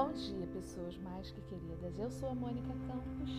Bom 0.00 0.12
dia, 0.12 0.46
pessoas 0.54 0.96
mais 0.96 1.30
que 1.30 1.42
queridas. 1.42 1.98
Eu 1.98 2.10
sou 2.10 2.30
a 2.30 2.34
Mônica 2.34 2.72
Campos 2.86 3.30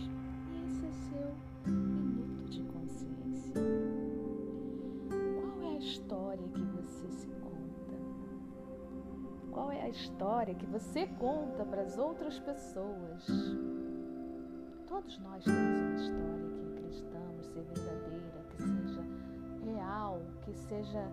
e 0.52 0.64
esse 0.64 0.86
é 0.86 0.92
seu 0.92 1.72
Minuto 1.72 2.48
de 2.48 2.62
Consciência. 2.62 3.60
Qual 5.10 5.60
é 5.64 5.74
a 5.74 5.78
história 5.80 6.48
que 6.50 6.62
você 6.62 7.10
se 7.10 7.26
conta? 7.40 7.96
Qual 9.50 9.72
é 9.72 9.82
a 9.82 9.88
história 9.88 10.54
que 10.54 10.66
você 10.66 11.04
conta 11.18 11.64
para 11.64 11.82
as 11.82 11.98
outras 11.98 12.38
pessoas? 12.38 13.26
Todos 14.86 15.18
nós 15.18 15.42
temos 15.42 15.80
uma 15.80 15.96
história 15.96 16.48
que 16.48 16.68
acreditamos 16.74 17.46
ser 17.46 17.62
verdadeira, 17.64 18.46
que 18.50 18.62
seja 18.62 19.02
real, 19.64 20.22
que 20.44 20.54
seja 20.54 21.08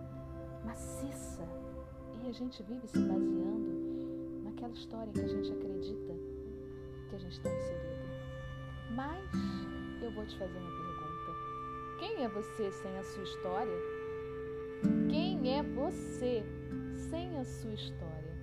maciça. 0.64 1.42
E 2.22 2.28
a 2.28 2.32
gente 2.32 2.62
vive 2.62 2.86
se 2.86 3.00
baseando 3.00 3.79
aquela 4.60 4.74
história 4.74 5.12
que 5.12 5.20
a 5.20 5.26
gente 5.26 5.52
acredita 5.52 6.14
que 7.08 7.16
a 7.16 7.18
gente 7.18 7.32
está 7.32 7.48
inserida. 7.48 8.04
Mas 8.94 9.30
eu 10.02 10.12
vou 10.12 10.26
te 10.26 10.38
fazer 10.38 10.58
uma 10.58 10.70
pergunta: 10.70 11.98
quem 11.98 12.24
é 12.24 12.28
você 12.28 12.70
sem 12.70 12.98
a 12.98 13.02
sua 13.02 13.22
história? 13.22 13.78
Quem 15.08 15.58
é 15.58 15.62
você 15.62 16.44
sem 17.10 17.38
a 17.38 17.44
sua 17.44 17.72
história? 17.72 18.42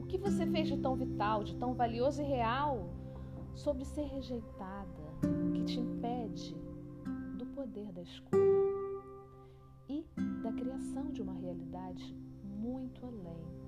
O 0.00 0.06
que 0.06 0.16
você 0.16 0.46
fez 0.46 0.68
de 0.68 0.78
tão 0.78 0.96
vital, 0.96 1.44
de 1.44 1.54
tão 1.56 1.74
valioso 1.74 2.22
e 2.22 2.24
real 2.24 2.88
sobre 3.54 3.84
ser 3.84 4.06
rejeitada, 4.06 5.02
que 5.52 5.64
te 5.64 5.80
impede 5.80 6.56
do 7.36 7.44
poder 7.46 7.92
da 7.92 8.02
escolha 8.02 8.42
e 9.88 10.02
da 10.42 10.52
criação 10.52 11.10
de 11.10 11.20
uma 11.20 11.34
realidade 11.34 12.14
muito 12.42 13.04
além 13.04 13.65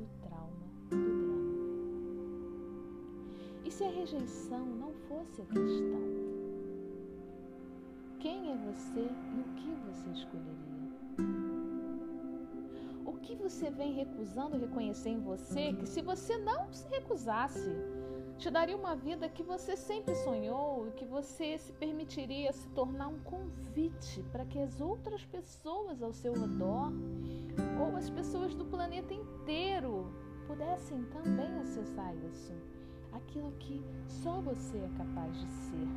do 0.00 0.08
trauma, 0.22 0.66
do 0.90 0.96
drama. 0.96 1.50
E 3.64 3.70
se 3.70 3.84
a 3.84 3.90
rejeição 3.90 4.66
não 4.66 4.92
fosse 5.08 5.42
a 5.42 5.44
questão? 5.44 6.00
Quem 8.18 8.52
é 8.52 8.56
você 8.56 9.00
e 9.00 9.40
o 9.40 9.54
que 9.54 9.70
você 9.86 10.10
escolheria? 10.10 10.70
O 13.06 13.12
que 13.14 13.34
você 13.36 13.70
vem 13.70 13.92
recusando 13.92 14.58
reconhecer 14.58 15.10
em 15.10 15.20
você 15.20 15.72
que, 15.72 15.86
se 15.86 16.02
você 16.02 16.36
não 16.38 16.72
se 16.72 16.86
recusasse, 16.88 17.70
te 18.40 18.50
daria 18.50 18.74
uma 18.74 18.96
vida 18.96 19.28
que 19.28 19.42
você 19.42 19.76
sempre 19.76 20.14
sonhou 20.14 20.88
e 20.88 20.92
que 20.92 21.04
você 21.04 21.58
se 21.58 21.74
permitiria 21.74 22.50
se 22.54 22.66
tornar 22.70 23.08
um 23.08 23.18
convite 23.18 24.22
para 24.32 24.46
que 24.46 24.58
as 24.58 24.80
outras 24.80 25.22
pessoas 25.26 26.02
ao 26.02 26.10
seu 26.14 26.32
redor 26.32 26.90
ou 27.78 27.94
as 27.96 28.08
pessoas 28.08 28.54
do 28.54 28.64
planeta 28.64 29.12
inteiro 29.12 30.10
pudessem 30.46 31.04
também 31.12 31.54
acessar 31.60 32.14
isso. 32.32 32.54
Aquilo 33.12 33.52
que 33.58 33.84
só 34.08 34.40
você 34.40 34.78
é 34.78 34.90
capaz 34.96 35.38
de 35.38 35.46
ser, 35.46 35.88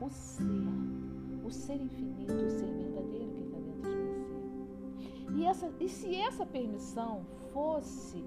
o 0.00 0.10
ser, 0.10 1.44
o 1.44 1.50
ser 1.52 1.76
infinito, 1.76 2.34
o 2.34 2.50
ser 2.50 2.66
verdadeiro 2.66 3.30
que 3.30 3.42
está 3.42 3.58
dentro 3.58 3.90
de 3.90 4.06
você. 4.08 5.38
E, 5.38 5.46
essa, 5.46 5.72
e 5.78 5.88
se 5.88 6.16
essa 6.16 6.44
permissão 6.44 7.24
fosse 7.52 8.24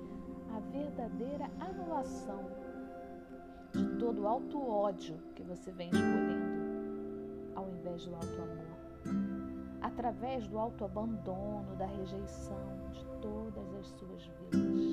a 0.55 0.59
verdadeira 0.71 1.51
anulação 1.59 2.64
todo 3.97 4.21
o 4.21 4.27
alto 4.27 4.61
ódio 4.61 5.17
que 5.35 5.43
você 5.43 5.71
vem 5.71 5.89
escolhendo, 5.89 7.53
ao 7.55 7.69
invés 7.69 8.05
do 8.05 8.15
alto 8.15 8.41
amor? 8.41 8.65
através 9.85 10.47
do 10.47 10.57
autoabandono, 10.57 11.75
da 11.77 11.85
rejeição 11.85 12.59
de 12.91 13.05
todas 13.21 13.73
as 13.75 13.87
suas 13.87 14.29
vidas. 14.51 14.83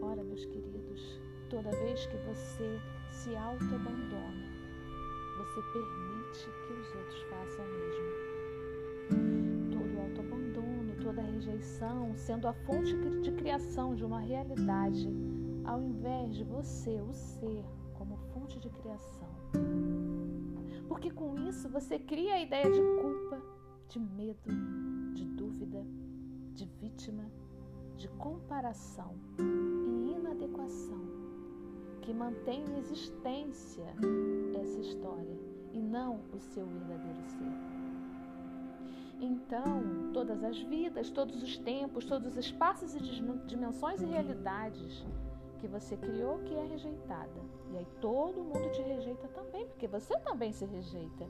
Ora, 0.00 0.22
meus 0.24 0.44
queridos, 0.46 1.20
toda 1.50 1.70
vez 1.70 2.06
que 2.06 2.16
você 2.18 2.80
se 3.10 3.36
autoabandona, 3.36 4.44
você 5.36 5.60
permite 5.72 6.48
que 6.66 6.72
os 6.72 6.94
outros 6.94 7.22
façam 7.24 7.64
o 7.64 7.68
mesmo. 7.68 8.08
Todo 9.72 10.00
autoabandono, 10.00 10.96
toda 11.02 11.22
rejeição, 11.22 12.14
sendo 12.14 12.48
a 12.48 12.52
fonte 12.52 12.94
de 13.20 13.32
criação 13.32 13.94
de 13.94 14.04
uma 14.04 14.20
realidade, 14.20 15.08
ao 15.64 15.80
invés 15.80 16.34
de 16.34 16.44
você, 16.44 17.00
o 17.00 17.12
ser, 17.12 17.64
como 17.94 18.16
fonte 18.32 18.58
de 18.58 18.68
criação 18.70 19.34
porque 21.04 21.10
com 21.10 21.36
isso 21.48 21.68
você 21.68 21.98
cria 21.98 22.34
a 22.34 22.40
ideia 22.40 22.70
de 22.70 22.80
culpa, 22.80 23.42
de 23.88 23.98
medo, 23.98 24.50
de 25.14 25.24
dúvida, 25.24 25.84
de 26.54 26.66
vítima, 26.80 27.24
de 27.96 28.08
comparação 28.08 29.14
e 29.38 30.12
inadequação 30.12 31.04
que 32.00 32.12
mantém 32.12 32.64
em 32.64 32.78
existência 32.78 33.84
essa 34.60 34.80
história 34.80 35.38
e 35.72 35.80
não 35.80 36.20
o 36.32 36.38
seu 36.38 36.66
verdadeiro 36.66 37.22
ser. 37.28 37.52
Então, 39.20 40.12
todas 40.12 40.44
as 40.44 40.58
vidas, 40.58 41.10
todos 41.10 41.42
os 41.42 41.58
tempos, 41.58 42.04
todos 42.04 42.28
os 42.28 42.36
espaços 42.36 42.94
e 42.94 43.00
dimensões 43.46 44.02
e 44.02 44.06
realidades 44.06 45.04
que 45.64 45.68
você 45.68 45.96
criou 45.96 46.40
que 46.40 46.54
é 46.54 46.62
rejeitada. 46.62 47.40
E 47.72 47.78
aí 47.78 47.86
todo 47.98 48.44
mundo 48.44 48.70
te 48.70 48.82
rejeita 48.82 49.26
também, 49.28 49.66
porque 49.66 49.88
você 49.88 50.14
também 50.18 50.52
se 50.52 50.66
rejeita. 50.66 51.26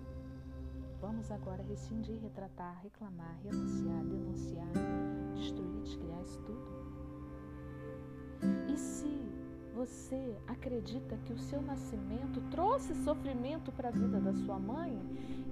Vamos 1.01 1.31
agora 1.31 1.63
rescindir, 1.63 2.19
retratar, 2.21 2.81
reclamar, 2.83 3.39
renunciar, 3.45 4.03
denunciar, 4.03 4.67
destruir, 5.37 5.83
descriar 5.83 6.21
isso 6.23 6.41
tudo. 6.43 6.65
E 8.73 8.77
se 8.77 9.23
você 9.73 10.37
acredita 10.49 11.17
que 11.19 11.33
o 11.33 11.39
seu 11.39 11.63
nascimento 11.63 12.41
trouxe 12.51 12.93
sofrimento 13.05 13.71
para 13.71 13.91
a 13.91 13.93
vida 13.93 14.19
da 14.19 14.35
sua 14.35 14.59
mãe 14.59 14.99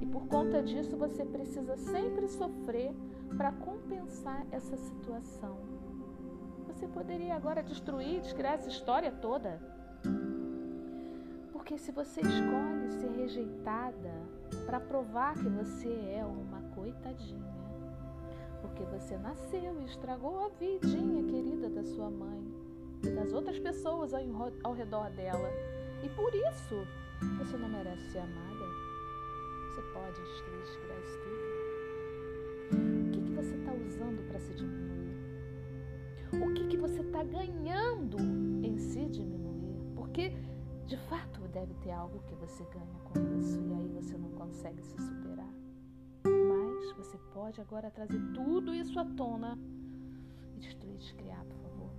e 0.00 0.06
por 0.06 0.26
conta 0.26 0.60
disso 0.60 0.97
você 0.97 1.25
precisa 1.25 1.76
sempre 1.76 2.26
sofrer 2.26 2.93
para 3.37 3.53
compensar 3.53 4.44
essa 4.50 4.76
situação? 4.76 5.81
Você 6.82 6.88
poderia 6.88 7.37
agora 7.37 7.62
destruir, 7.62 8.20
descriar 8.22 8.54
essa 8.54 8.69
história 8.69 9.12
toda. 9.12 9.60
Porque 11.53 11.78
se 11.78 11.93
você 11.93 12.20
escolhe 12.20 12.91
ser 12.91 13.09
rejeitada 13.12 14.12
para 14.66 14.81
provar 14.81 15.34
que 15.34 15.48
você 15.48 15.88
é 16.12 16.25
uma 16.26 16.60
coitadinha, 16.75 17.54
porque 18.60 18.82
você 18.82 19.16
nasceu 19.16 19.81
e 19.81 19.84
estragou 19.84 20.44
a 20.44 20.48
vidinha 20.48 21.22
querida 21.22 21.70
da 21.70 21.84
sua 21.84 22.10
mãe 22.10 22.53
e 23.04 23.10
das 23.10 23.32
outras 23.32 23.60
pessoas 23.60 24.12
ao 24.64 24.72
redor 24.72 25.09
dela, 25.10 25.50
e 26.03 26.09
por 26.09 26.34
isso 26.34 26.84
você 27.38 27.56
não 27.59 27.69
merece 27.69 28.10
ser 28.10 28.19
amada, 28.19 28.66
você 29.70 29.82
pode 29.93 30.20
destruir, 30.20 30.62
isso 30.64 30.81
tudo. 31.22 33.06
O 33.06 33.10
que, 33.12 33.22
que 33.22 33.31
você 33.37 33.54
está 33.54 33.72
usando 33.72 34.28
para 34.28 34.41
se 34.41 34.53
diminuir? 34.54 35.01
O 36.32 36.54
que, 36.54 36.66
que 36.69 36.76
você 36.76 37.00
está 37.00 37.22
ganhando 37.22 38.19
em 38.62 38.76
se 38.78 39.06
diminuir. 39.06 39.76
Porque, 39.97 40.32
de 40.87 40.97
fato, 41.09 41.41
deve 41.48 41.75
ter 41.75 41.91
algo 41.91 42.20
que 42.26 42.34
você 42.34 42.65
ganha 42.65 42.98
com 43.04 43.38
isso 43.38 43.60
e 43.60 43.72
aí 43.72 43.88
você 43.88 44.16
não 44.16 44.31
consegue 44.31 44.82
se 44.82 44.97
superar. 44.97 45.53
Mas 46.25 46.93
você 46.97 47.19
pode 47.32 47.60
agora 47.60 47.91
trazer 47.91 48.20
tudo 48.32 48.75
isso 48.75 48.98
à 48.98 49.04
tona 49.04 49.59
e 50.54 50.59
destruir, 50.60 50.97
descriar, 50.97 51.44
por 51.44 51.56
favor. 51.59 51.91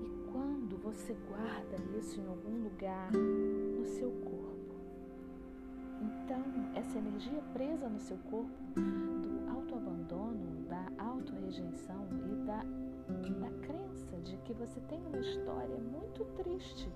E 0.00 0.30
quando 0.32 0.76
você 0.82 1.14
guarda 1.28 1.76
isso 1.98 2.20
em 2.20 2.26
algum 2.26 2.62
lugar 2.64 3.12
no 3.12 3.84
seu 3.84 4.10
corpo, 4.10 4.74
então 6.00 6.42
essa 6.74 6.98
energia 6.98 7.42
presa 7.52 7.88
no 7.88 8.00
seu 8.00 8.18
corpo 8.18 8.50
do 8.76 9.50
autoabandono, 9.50 10.66
da 10.68 10.81
autorrejeição 11.22 12.08
e 12.26 12.34
da, 12.44 12.62
da 13.38 13.50
crença 13.66 14.16
de 14.22 14.36
que 14.38 14.52
você 14.52 14.80
tem 14.82 15.00
uma 15.06 15.18
história 15.18 15.78
muito 15.78 16.24
triste. 16.42 16.90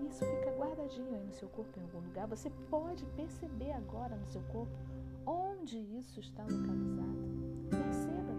Isso 0.00 0.24
fica 0.24 0.50
guardadinho 0.56 1.14
aí 1.14 1.24
no 1.24 1.32
seu 1.32 1.48
corpo 1.48 1.78
em 1.78 1.82
algum 1.82 2.00
lugar. 2.00 2.26
Você 2.28 2.50
pode 2.70 3.04
perceber 3.16 3.72
agora 3.72 4.16
no 4.16 4.26
seu 4.26 4.42
corpo 4.42 4.72
onde 5.26 5.78
isso 5.78 6.20
está 6.20 6.42
localizado. 6.42 7.18
Perceba, 7.70 8.37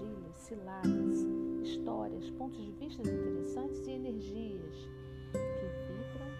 armadilhas, 0.00 0.36
ciladas, 0.36 1.26
histórias, 1.62 2.30
pontos 2.30 2.64
de 2.64 2.72
vista 2.72 3.02
interessantes 3.02 3.86
e 3.86 3.92
energias 3.92 4.88
que 5.32 5.66
vibram 5.88 6.30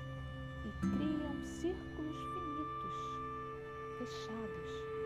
e 0.64 0.70
criam 0.80 1.44
círculos 1.44 2.16
finitos, 2.16 2.96
fechados. 3.98 4.99